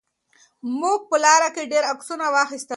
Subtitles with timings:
[0.79, 2.69] موږ په لاره کې ډېر عکسونه واخیستل.